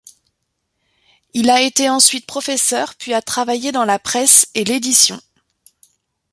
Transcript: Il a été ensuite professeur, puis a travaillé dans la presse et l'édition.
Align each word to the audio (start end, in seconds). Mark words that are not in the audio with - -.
Il 1.35 1.51
a 1.51 1.61
été 1.61 1.87
ensuite 1.87 2.25
professeur, 2.25 2.95
puis 2.95 3.13
a 3.13 3.21
travaillé 3.21 3.71
dans 3.71 3.85
la 3.85 3.99
presse 3.99 4.47
et 4.55 4.63
l'édition. 4.63 5.21